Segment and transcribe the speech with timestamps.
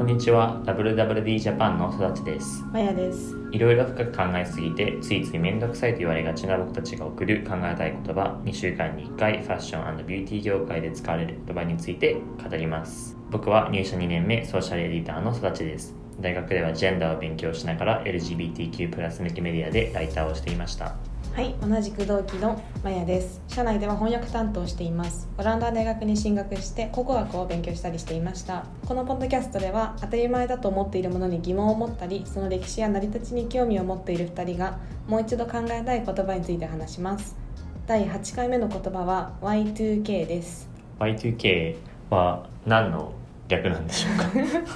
[0.00, 0.62] こんにちは。
[0.64, 2.64] WWD ジャパンの育ちです。
[2.72, 3.36] マヤです。
[3.52, 13.14] いろいろ深く考えすぎてついつい面倒くさいと言われがちな僕たちが送る考えたい言葉2週間に1回ファッションビューティー業界で使われる言葉について語ります。
[13.28, 15.94] 僕は入社2年目ソーシャルエディターの育ちです。
[16.18, 20.94] 大学ではジェンダーを勉強しながら LGBTQ+ 向けメディアでライターをしていました
[21.40, 23.40] はい同じく同期のマヤです。
[23.48, 25.26] 社内では翻訳担当しています。
[25.38, 28.66] オランダ大学に進学して考古学を勉強したりしていました。
[28.86, 37.34] このポッドキャストでは当たり前だと思っているものに疑問を持ったりその歴史や成り立ちに興味を持っている2人がもう一度考えたい言葉について話します。
[37.86, 40.68] 第8回目の言葉は Y2K です。
[40.98, 41.76] Y2K
[42.10, 43.14] は何の
[43.48, 44.28] 略なんでしょうか？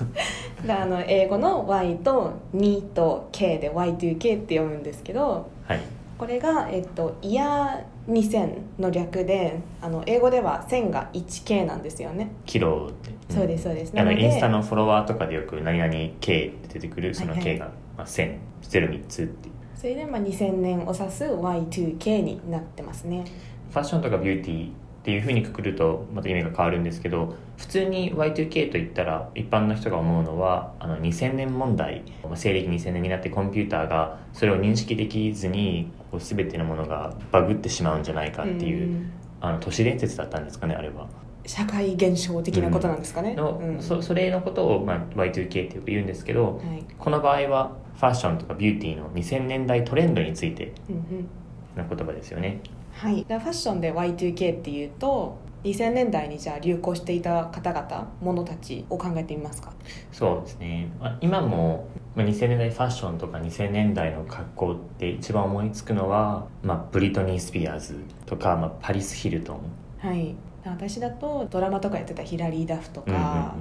[0.66, 5.80] であの英語の Y と2と K で Y2K って読むんですけどはい
[6.24, 13.92] これが、えっと、イヤー2000の略であの英語では1000が 1K なんですよね、キロって、んそうですそうです。
[13.94, 17.40] あのインスタのフォロワーとかでよく何々 K って出てくるそのはい。
[17.40, 17.66] はい K が、
[17.98, 19.54] まあ、1000、03つっていう。
[19.76, 23.24] それで、まあ、2000年を指す Y2K になってますね。
[23.70, 24.70] ファッションとかビューティー
[25.04, 39.12] っていうふうにくくるとまた意味が変わるんですけど普通に Y2K といったら一般の人が思うのはあの2000年問題まあ西暦2000年になってコンピューターがそれを認識できずにこう全てのものがバグってしまうんじゃないかっていう、ん。
[39.42, 41.06] あの都市伝説だったんですかねあれは。
[41.44, 43.82] 社会現象的なことなんですかね、のうん。
[43.82, 46.82] そそれのことを、まあ、Y2K ってよく言うんですけどはい。
[46.98, 51.28] この場合はファッションとかビューティーの2000年代トレンドについてうんうん。
[51.76, 52.60] の言葉ですよね。
[52.94, 59.72] はい、でファッションで Y2K っていうと2000年代にじゃあ流行していた方々物たちを考えてみますか？
[60.12, 69.60] そうですね、まあ、今もまあ2000年代ファッションとか2000年代の格好って一番思いつくのは、まあ、ブリトニー・スピアーズとか、まあ、パリス・ヒルトン。
[69.98, 70.34] はい。
[70.64, 73.54] 私だとドラマとかやってたヒラリー・ダフとか、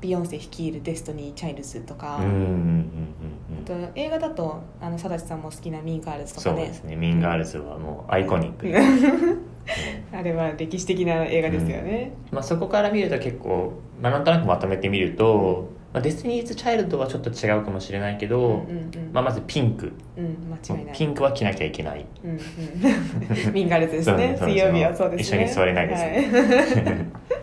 [0.00, 2.88] ビヨンセ率いる Destiny's Child とか、うんうんうんうん
[3.68, 6.56] と映画だとあの佐々木さんも好きな Mean Girls とかね。
[6.56, 6.96] そうですね。
[6.96, 8.78] Mean Girls はもうアイコニックで、
[10.12, 19.10] あれは歴史的な映画ですよね、まあ、そこから見ると結構、まあ、なんとなくまとめてみると、まあ、 Destiny's Child はちょっと違うかもしれないけど、うんうんうん。
[19.12, 19.92] まあ、まずピンク。
[20.16, 20.94] うん間違いない。
[20.96, 22.06] ピンクは着なきゃいけない。
[22.24, 22.40] うんうん、
[23.52, 24.36] ミンガールズですね。
[24.38, 25.44] そう水曜日はそうですね。
[25.44, 27.06] 一緒に座れないですはい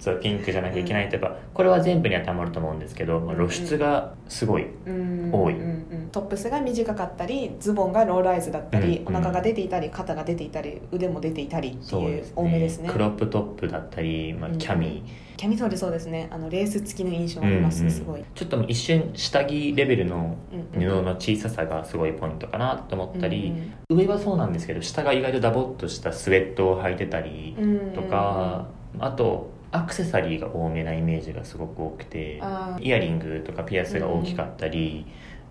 [0.00, 5.30] そうピンクじゃなきゃいけないとか、これは全部に当てはまると思うんですけど、まあ、露出がすごい、うん。
[5.32, 5.54] 多い。
[5.54, 5.60] うん。
[5.60, 12.88] うんトップスが短かったりズボンがローライズだったり、うんお腹が出ていたり肩が出ていたり腕も出ていたりっていう多めですね。
[12.88, 15.04] クロップトップだったり、まあ、キャミ。
[15.36, 16.28] キャミソールそうですね。
[16.30, 20.88] あのレース付きの印象ー、あります、うんうんすごい、ちょっと一瞬下着レベルのうんうん。
[20.90, 23.54] 布の小ささがすごいポイントかなと思ったり、
[23.90, 28.68] うん上はそうなんですけど下が意外とダボっとしたスウェットを履いてたりうんとか、
[28.98, 32.40] あとアクセサリーが多めなイメージがすごく多くて
[32.80, 35.06] イヤリングとかピアスが大きかったり、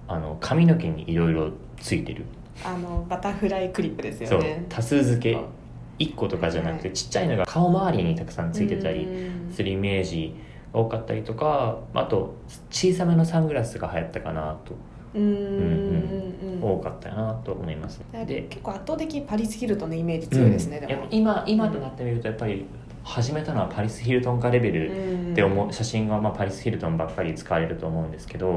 [0.08, 2.26] あの髪の毛にいろいろついてる、
[2.66, 4.40] あのバタフライクリップですそう。
[4.40, 5.36] よね多数付け。
[5.36, 5.46] そう。
[6.00, 9.54] 1個とかじゃなくてはいちっちゃいのが顔周りにたくさんついてたりうん。
[9.54, 10.34] するイメージ
[10.74, 12.36] が多かったりとかあと
[12.70, 14.76] 小さめのサングラスが流行ったかなと、
[15.14, 15.22] うん。
[15.22, 16.20] うんうん
[16.62, 18.02] 多かったなと思います。
[18.12, 21.18] でで結構圧倒的にパリス・ヒルトンのイメージ強いですね、うん。
[21.18, 22.66] 今今となってみるとやっぱり
[23.04, 25.32] 始めたのはパリス・ヒルトンかレベルうん。
[25.34, 28.56] って思う写真がまあパリス・ヒルトンばっかり使われると思うんですけど、うん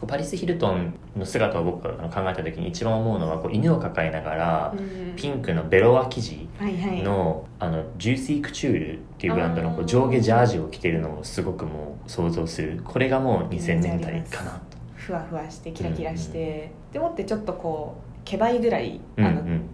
[0.00, 0.08] うん。
[0.08, 7.02] パリス・ヒルトンの姿を僕が考えた時に一番思うのはこう犬を抱えながらうんピンクのベロア生地はいはい。
[7.02, 12.80] のあのジューシークチュールっていうブランドのこう上下ジャージを着てるのをすごくもう想像する。
[12.84, 14.78] これがもう2000年代かなと。
[14.94, 19.70] ふわふわしてキラキラして、でもってちょっとこうケバいぐらいあの、うんうん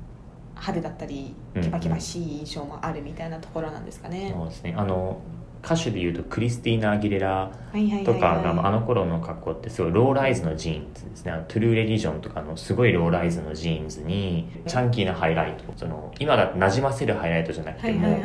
[0.54, 4.74] 派手だったりうんケバケバしい印象もあるみたいなところなんですかね、そうですね。
[4.76, 5.20] あの
[5.64, 7.50] 歌手でいうとクリスティーナ・アギレラ
[8.04, 11.32] とかがあの頃の格好ってすごいローライズのジーンズですね。
[11.48, 15.64] True Religion とかのすごいローライズのジーンズに chunky なハイライト。
[15.76, 18.18] その今だとなじませるハイライトじゃなくても、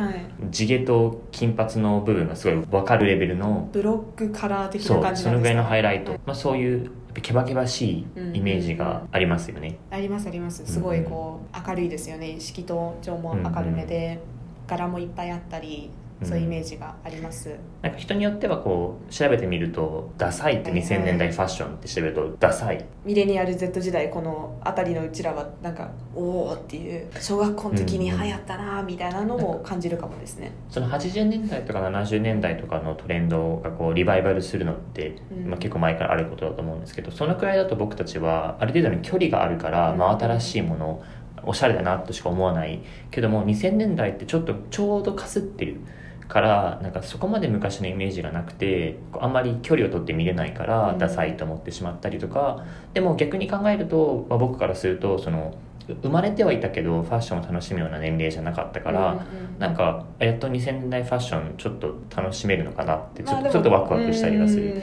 [0.51, 5.29] 地毛と金髪の部分がすごい分かるレベルのブロックカラー的な感じなんですか？
[5.29, 10.65] そのぐらいのハイライト、はいまあ、そういうケバケバしいイメージがありますよね、ありますあります。
[10.65, 12.39] すごいこう明るいですよね。
[12.39, 14.19] 色と調も明るめで、
[14.67, 15.89] 柄もいっぱいあったり
[16.23, 22.85] そういうイメージがあります、なんか人によってはこう調べてみるとダサいって2000年代ファッションって調べるとダサい。
[23.05, 35.49] ミレニアル Z 時代この辺りのうちらはなんかおおっていう小学校の時に流行ったなみたいなのを感じるかもですね、その80年代とか70年代とかのトレンドがこうリバイバルするのって、うん。
[35.49, 39.97] まあ、結構前からあることだと思うんですけどそのくらいだと僕たちはある程度の距離があるから、うん。
[39.99, 41.01] 真新しいもの
[41.43, 42.81] おしゃれだなとしか思わない
[43.11, 45.79] けども2000年代ってちょっとちょうどかすってる
[46.29, 50.97] からなんかそこまで昔のイメージがなくてあんまり距離を取って見れないからうん。
[50.99, 55.55] ダサいと思ってしまったりとか、でも逆に考えると、まあ、僕からするとその
[55.89, 64.73] う生まれてはいたけどファッションを楽しむような年齢じゃなかったから、うんうんなんかやっと2000年代ファッションちょっと楽しめるのかなってちょ,、まあちょっとワクワクしたりはする、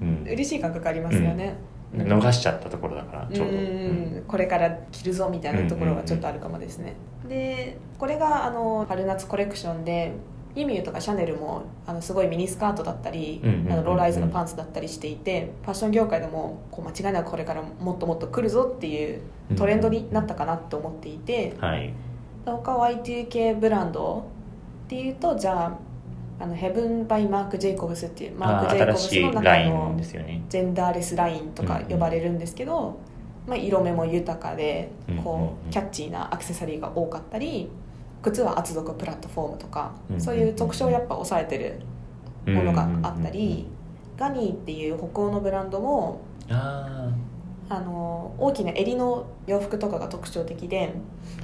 [0.00, 1.56] うんうん嬉しい感覚ありますよね、
[1.94, 3.58] 逃しちゃったところだからちょうど、うん。
[3.58, 3.62] う
[4.20, 4.24] ん。
[4.28, 6.94] これから着るぞみたいなところはちょっとあるかもですね、
[7.28, 10.12] でこれがあの春夏コレクションで
[10.56, 13.72] ユミユとかシャネルもあのすごいミニスカートだったり、うんうんうんうん。
[13.72, 19.20] あのローライズのパンツだったりしていてファッション業界でもこう間違いなくこれからもっともっと来るぞっていう
[19.56, 21.92] トレンドになったかなと思っていて、はい。
[22.44, 24.24] 他 Y2K ブランド
[24.86, 25.78] っていうとじゃあ
[26.38, 29.96] あのヘブン・バイ・マーク・ジェイコブスっていうマーあク・ジェイコブスの中の
[30.48, 32.98] ジェンダーレスラインとか呼ばれるんですけど、
[33.46, 35.68] まあ、色目も豊かでうんうんこうん。
[35.68, 37.68] うキャッチーなアクセサリーが多かったり
[38.22, 40.20] 靴は厚底プラットフォームとかうんうんうん。
[40.20, 41.80] そういう特徴をやっぱ抑えてる
[42.52, 43.66] ものがあったり
[44.16, 46.20] ガニーっていう北欧のブランドも
[46.50, 47.10] あ
[47.68, 50.92] あの大きな襟の洋服とかが特徴的で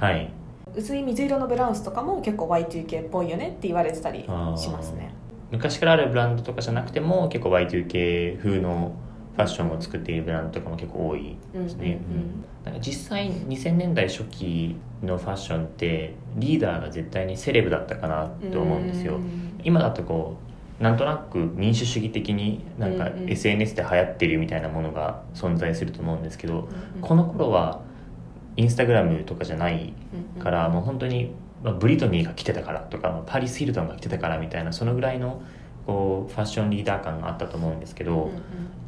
[0.01, 0.31] あはい。
[0.75, 4.29] 薄い水色のブラウスとかも結構 Y2K っぽいよねって言われてたりし
[4.71, 5.13] ますね。
[5.51, 8.93] 昔からあるブランドとかじゃなくても結構 Y2K 風の
[9.34, 19.61] ファッションを作っているブランドとかも結構多いですね、うんなんか実際2000年代初期のファッションってリーダーが絶対にセレブだったかなと思うんですよ、ん。
[19.64, 20.37] 今だとこ
[20.81, 27.81] うなんとなく民主主義的になんか SNS で流行ってるみたいなものが存在すると思うんですけど、うんこの頃は
[28.56, 29.93] インスタグラムとかじゃない
[30.38, 31.32] からもう本当に、
[31.64, 35.43] まあ、ブリトニーが来てたからとかまあパリス・ヒルトンが来てたからみたいなそのぐらいの
[35.87, 38.40] こうファッションリーダー感があったと思うんですけど、うんうん。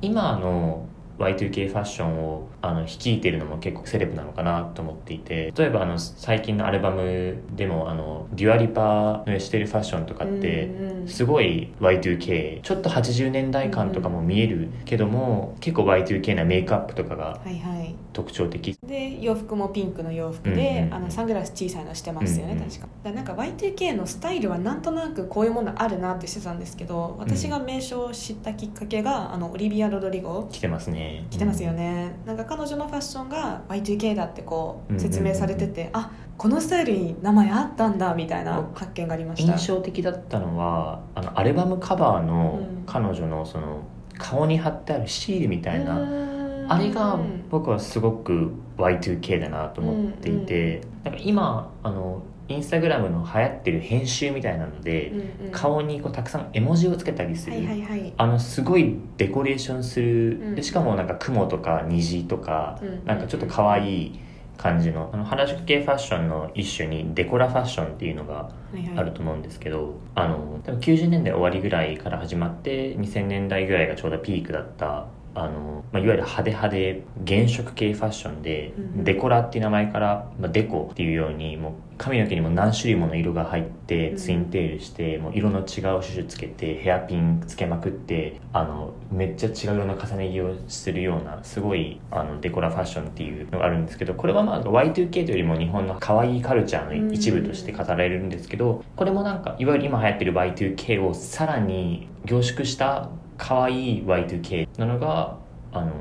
[0.02, 0.86] 今の
[1.18, 10.70] Y2K ファッションをあの率いているのも結構セレブなのかなと思っていて例えばあの最近のアルバムでもあのデュアリパのしてるファッションとかって
[11.06, 17.94] すごい Y2K ちょっと80年代感とかも見えるけども結構 Y2K なメイクアップとかがはいはい。
[18.12, 18.78] 特徴的。
[18.86, 22.68] で洋服もピンクの洋服うんで、あのサングラス小さいのしてますよね、うんうん。
[22.68, 22.88] 確か。
[23.02, 30.48] だなんか Y2K のスタイルはなんとなくこういうものあるなってしてたんですけど私が名称を知ったきっかけがあのオリビア・ロドリゴ。
[30.50, 39.52] 来てますね来てますよね、なんか彼女のファッションが Y2K だってこうんう説明されてて、あこのスタイルに名前あったんだみたいな発見がありました。
[39.52, 42.84] 印象的だったのはあのアルバムカバーのうん。
[42.86, 43.82] 彼女のその
[44.18, 46.72] 顔に貼ってあるシールみたいな、うーん。
[46.72, 47.18] あれが
[47.50, 55.52] 僕はすごく Y2K だなと思っていて、なんか今あのインスタグラムの流行ってる編集みたいなので、うんうん。
[55.52, 58.12] 顔にこうたくさん絵文字をつけたりする、はいはいはい。
[58.16, 60.54] あのすごいデコレーションする、うん。
[60.54, 64.20] でしかもなんか雲とか虹とか、うんなんかちょっと可愛い
[64.56, 68.98] 感じのあの原宿系ファッションの一種にデコラファッションっていうのがはいはい。
[68.98, 84.16] あると思うんですけど、あの多分90年代終わりぐらいから始まって2000年代ぐらいがちょうどピークだったあの、まあ、いわゆる派手派で原色系ファッションで、うんデコラっていう名前から、まあ、デコっていうようにもう髪の毛にも何種類もの色が入ってうん。
[84.16, 105.36] ツインテールして、もう色の違うシュシュつけてヘアピンつけまくってあのめっちゃ違う色の重ね着をするようなすごいあのデコラファッションっていうのがあるんですけどこれはまあ Y2K というよりも日本の可愛いカルチャーの一部として語られるんですけどこれもなんかいわゆる今流行ってる Y2K をさらに凝縮した可愛い Y2K なのが
[105.72, 105.92] あの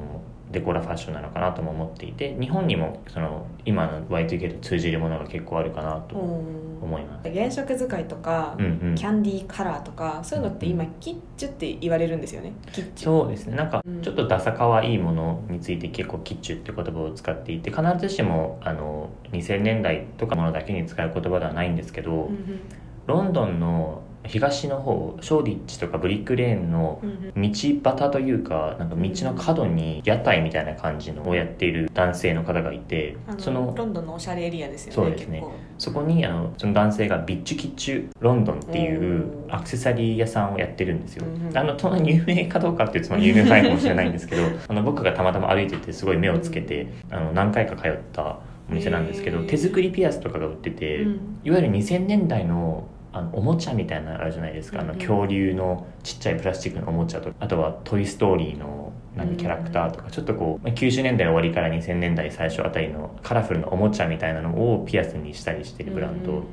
[0.51, 7.31] デコラファッションなのかなとも思っていて日本にもその今の Y2K と通じるものが結構あるかなとうん思います。
[7.31, 8.95] 原色使いとか、うんうん。
[8.95, 12.53] キャンディーカラーとかそういうのって今キッチュって言われるんですよね。
[12.71, 13.21] キッチュ。
[13.21, 13.55] そうですね。
[13.55, 14.01] なんかうん。
[14.01, 22.59] ちょっとダサ可愛いものについて結構キッチュって言葉を使っていて必ずしもあの2000年代とかものだけに使う言葉ではないんですけど、うんうん。
[23.07, 27.01] ロンドンの東の方ショーディッチとかブリックレーンの
[27.35, 27.49] 道
[27.83, 35.43] 端というかなんか道の角に屋台みたいな感じのをやっている男性の方がいてそのロンドンのおしゃれエリアですよねそうですね。
[35.77, 41.57] そこにあのその男性がビッチュキッチュロンドンっていうアクセサリー屋さんをやってるんですよ、うんうん。
[41.57, 48.39] あのその有名かどうかっていうとその有名かもしれないんですけどあの僕がたまたま歩いててすごい目をつけて、あの何回か通った
[48.69, 51.39] お店なんですけど手作りピアスとかが売ってて、うん。
[51.43, 66.43] いわゆる2000年代のあのおもちゃみたいなのあるじゃないですか、あの恐竜のちっちゃいプラスチックのおもちゃとかあとは「トイ・ストーリー」のなんかキャラクターとか、ちょっとこうまあ90年代終わりから2000年代最初あたりのカラフルなおもちゃみたいなのをピアスにしたりしてるブランド、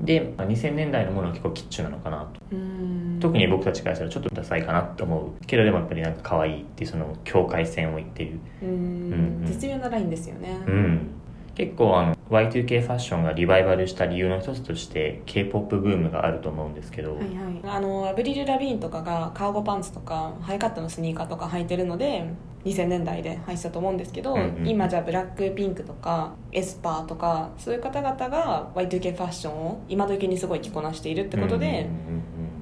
[0.00, 2.56] で、まあ、2000年代のものは結構キッチュなのかなと。
[3.20, 8.38] 特に僕たちからしたらちょっとダサいかなと思うけどでもやっぱりなんか可愛いっていうその境界線を言ってる。
[8.62, 8.68] うん。
[8.68, 9.46] うんうん。
[9.46, 10.58] 絶妙なラインですよね。
[10.66, 11.10] うん
[11.54, 22.26] 結構あの Y2K ファッションがリバイバルした理由の一つとして K-POP ブームがあると思うんですけど、はいはい、あのアヴリル・ラヴィーンとかがカーゴパンツとかハイカットのスニーカーとか履いてるので
[22.64, 31.88] 2000年代で履いてたと思うんですけど、うんうん今じゃあブラックピンクとか aespa とかそういう方々が Y2K ファッションを今時にすごい着こなしているってことで、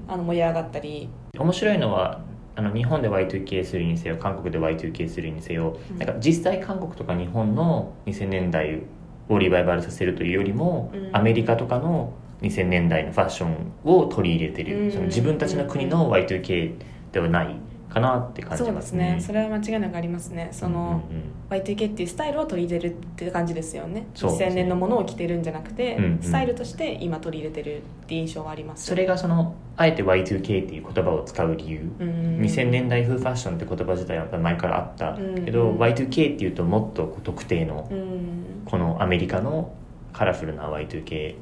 [0.08, 1.08] あの盛り上がったり。
[1.16, 2.20] うん面白いのは
[2.54, 5.99] あの日本で Y2K するにせよ韓国で Y2K するにせよ、うん。
[5.99, 8.82] なんか実際韓国とか日本の2000年代
[9.28, 11.11] をリバイバルさせるというよりも、うん。
[11.16, 14.92] アメリカとかの2000年代のファッションを取り入れてる、うん。
[14.92, 16.75] その自分たちの国の Y2K
[17.12, 17.56] ではない
[17.92, 19.16] かなって感じそうですね。
[19.16, 20.49] ねそれは間違いなくありますね。
[20.52, 21.62] その、うんうんうん。
[21.62, 24.06] Y2K っていうスタイルを取り入れるって感じですよね。
[24.14, 24.32] すね。
[24.32, 26.18] 2000年のものを着てるんじゃなくて、うんうん。
[26.22, 28.87] スタイルとして今取り入れてるって印象はあります。
[28.87, 32.38] それがそのあえて Y2K っていう言葉を使う理由、うん。
[32.40, 35.78] 2000年代風ファッションって言葉自体は前からあったけど、うん。
[35.78, 38.62] Y2K っていうともっと特定のうん。
[38.64, 39.72] このアメリカの
[40.12, 41.34] カラフルな Y2K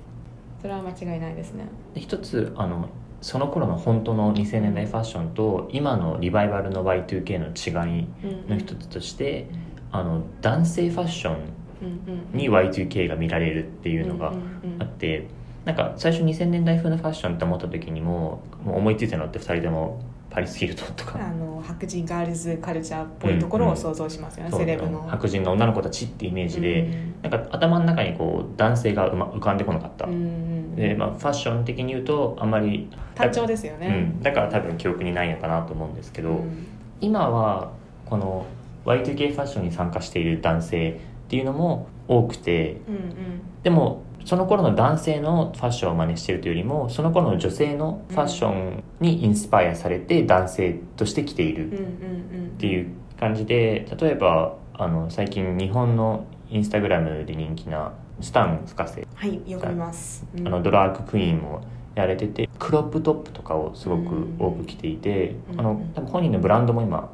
[0.60, 1.64] それは間違いないですね。
[1.94, 2.88] で一つあの
[3.20, 8.06] その頃の本当の2000年代ファッションと今のリバイバルの Y2K の違い
[8.48, 9.46] の一つとして、
[9.92, 14.32] あの男性ファッションに Y2K が見られるっていうのが
[14.78, 15.26] あって、
[15.64, 20.00] なんか最初2000年代風のファッションって思った時にももう思いついたのって2人とも
[20.30, 21.18] パリス・ヒルトンとか。
[21.20, 25.02] あの白人ガールズカルチャーっぽいところを想像しますよね、そうセレブの。
[25.08, 36.66] 白人の女の子たちってイメージで、うんなんか頭の中にこう男性がうま浮かんでこなかった、うんで、まあ、ファッション的に言うとあんまり単調ですよね、うん、だから多分記憶にないのかなと思うんですけど、うん。
[37.00, 37.72] 今は
[38.06, 38.46] この
[38.86, 40.94] Y2K ファッションに参加している男性っ
[41.28, 43.62] ていうのも多くてうんうん。
[43.62, 60.46] でもその頃の男性のファッションを真似してるというよりもその頃の女性のファッションにインスパイアされて男性として着ているっていう感じで例えばあの最近日本のインスタグラムで人気なスタン深瀬はいよく見ます、うん。
[60.46, 61.62] あのドラッグクイーンも
[61.94, 65.60] やれててクロップトップとかをすごく多く着ていて、うん。
[65.60, 67.10] あの多分本人のブランドも今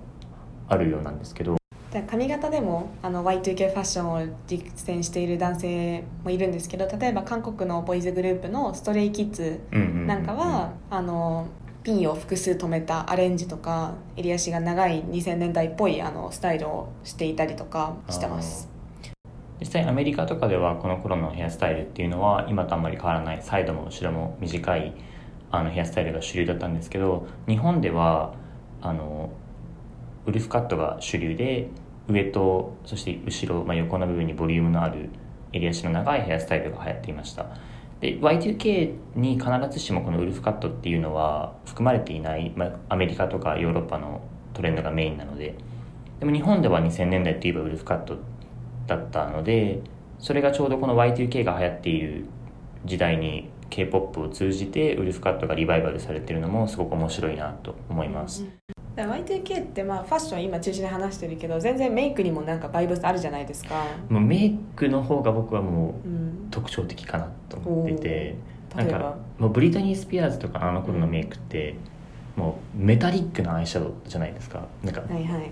[0.68, 1.56] あるようなんですけど、
[2.08, 11.46] 髪型でもあの Y2K ファッションを実践している男性もいるんですけど例えば韓国のボーイズグループのストレイキッズなんかは、あの
[11.82, 18.68] ピンを複数留めたアレンジとか襟足が長い2000年代っぽいあのスタイルをしていたりとかしてます。
[19.60, 23.40] 実際アメリカとかではこの頃のヘアスタイルっていうのは今とあんまり変わらない。
[23.40, 24.94] サイドも後ろも短い
[25.52, 28.34] あのヘアスタイルが主流だったんですけど日本では
[28.82, 29.30] あの
[30.26, 31.68] ウルフカットが主流で
[32.08, 35.10] 上とそして後ろ、まあ、横の部分にボリュームのある
[35.52, 37.46] 襟足の長いヘアスタイルが流行っていました。
[38.00, 44.20] で Y2K に必ずしもこのウルフカットっていうのは含まれていない、まあ、アメリカとかヨーロッパの
[44.52, 45.54] トレンドがメインなので。
[46.20, 48.16] でも日本では2000年代といえばウルフカット
[48.86, 49.82] だったので
[50.18, 52.24] それがちょうどこの Y2K が流行っている
[52.84, 58.46] 時代に K-POP を通じてウルフカットがリバイバルされてるのもすごく面白いなと思います、
[58.96, 68.34] だから Y2K ってまあファッション今中心で話してるけど全然メイクにもなんかバイブスあるじゃないですか、もうメイクの方が僕はもううん、特徴的かなと思ってて
[68.74, 69.16] なんか例えば？
[69.38, 71.74] もうブリトニー・スピアーズとかあの頃のメイクって、
[72.36, 74.66] もうメタリックなアイシャドウじゃないですか。
[74.82, 75.50] なんかはいはい。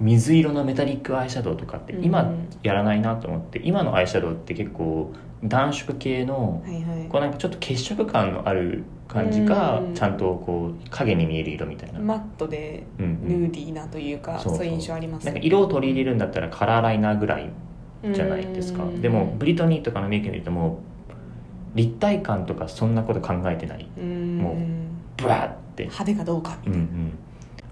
[0.00, 2.04] 水色のメタリックアイシャドウとかってうん。
[2.04, 5.12] 今やらないなと思って今のアイシャドウって結構
[5.44, 7.08] 暖色系のはいはい。
[7.08, 9.94] こうなんかちょっと血色感のある感じがうん。
[9.94, 13.44] ちゃんとこう影に見える色みたいな、マットでうんヌうん。
[13.46, 14.56] ーディーなというか、そうそう。
[14.58, 17.50] そういう印象ありますなんか色を取り入れるんだったらカラーライナーぐらい
[18.12, 18.82] じゃないですか。
[18.82, 19.00] うん。
[19.00, 20.80] でもブリトニーとかのメイク見るとも
[21.74, 23.88] う立体感とかそんなこと考えてない。
[23.98, 24.38] うん。
[24.38, 24.56] もう
[25.22, 25.84] ブワーって。
[25.84, 27.12] 派手かどうかみたいな、うんうん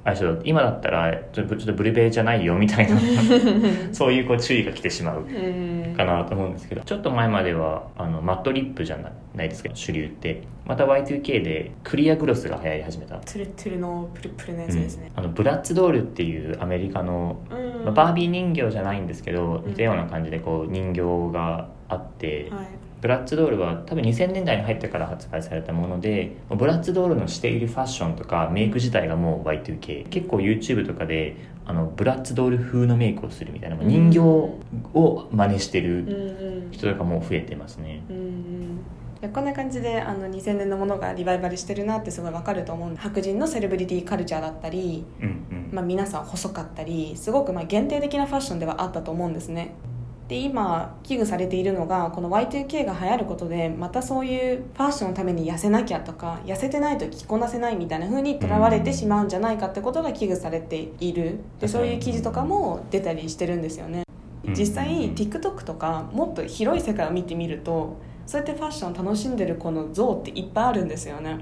[0.06, 2.96] アイシャドウ今だったらちょっとブルベじゃないよみたいな
[3.92, 8.98] そういうこう注意が来てしまううんかなと思うんですけどちょっと前まではあのマットリップじゃ
[9.34, 15.24] ないですか主流ってまた Y2K でクリアグロスが流行り始めた、トゥルトゥルのプルプルのやつですね、うん。
[15.24, 17.84] あのブラッツドールっていうアメリカの、うん。
[17.84, 22.66] まあバービー人形じゃないんですけどうん似たような感じでこう人形があって、はい。
[23.00, 36.12] ブラッツドールは多分2000年代に入ってから発売されたものでブラッツドールのしているファッションとかメイク自体がもう Y2K 結構 YouTube とかであのブラッツドール風のメイクをするみたいな人形を真似してうんる
[36.64, 36.72] うん。
[36.72, 38.02] 人とかも増えてますね。
[38.08, 38.16] うん
[39.22, 39.30] うん。
[39.32, 45.68] こんな感じであの2000年のものがリバイバルしてるなってすごいわかると思う白人のセレブリティカルチャーだったり、うんうん。
[45.70, 49.74] まあ、皆さん細かったりすごくまあ限定的なファッションではあったと思うんですね
[50.28, 61.38] で今危惧されているのがこの Y2K が流行ることでまたそういうファッションのために痩せなきゃとか痩せてないと着こなせないみたいな風にとらわれてしまうんじゃないかってことが危惧されている。
[61.60, 64.02] でそういう記事とかも出たりしてるんですよね。
[64.44, 64.54] うん。
[64.54, 71.38] 実際 TikTok とかもっと広い世界を見てみるとそうやってファッションを楽しんでるこの像っていっぱいあるんですよね。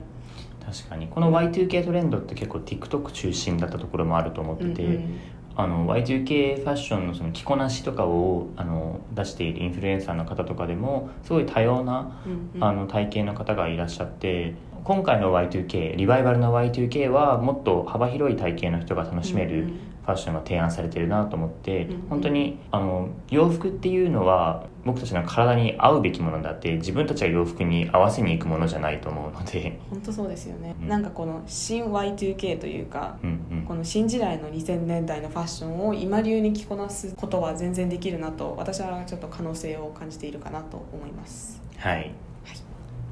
[0.63, 1.09] 確かに。
[1.09, 5.19] この Y2K トレンドって結構 TikTok 中心だったところもあると思ってて、うんうん
[5.57, 12.65] あの Y2K ファッションのその着こなしとかをあの出しているインフルエンサーの方とかでもすごい多様なうんうん。
[12.65, 19.73] あの体型の方がいらっしゃって今回の Y2K リバイバルの Y2K はもっと幅広い体型の人が楽しめる
[20.05, 22.01] ファッションが提案されてるなと思って、うんうん。
[22.09, 30.89] 本当にあの洋服っていうのは僕たちの体に合うべきものだって自分たちが洋服に合わせに行くものじゃないと思うので、本当そうですよね、うん。
[30.89, 33.65] なんかこの新 Y2K というかうんうん。
[33.65, 41.63] この新時代の2000年代のファッションを今流に着こなすことは全然できるなと私はちょっと可能性を感じているかなと思います。
[41.79, 42.13] はい、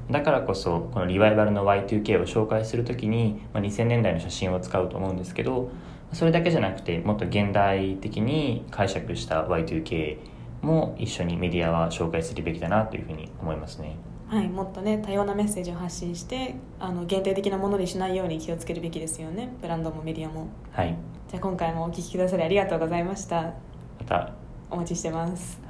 [0.09, 5.69] だからこそこのリバイバルの Y2K を紹介するときに、まあ、2000年代の写真を使うと思うんですけど
[6.13, 10.17] それだけじゃなくてもっと現代的に解釈した Y2K
[10.61, 13.97] も一緒にメディアは紹介するべきだなというふうに思いますね。
[14.27, 19.53] はいもっとね多様なメッセージを発信してあの限定的なものにしないように気をつけるべきですよね。
[19.61, 20.47] ブランドもメディアも。
[20.71, 20.95] はい。
[21.29, 23.41] じゃあ今回もお聞きくださりありがとうございました。
[23.41, 23.53] ま
[24.05, 24.33] た、は
[24.71, 25.59] お待ちしてます。
[25.61, 25.62] い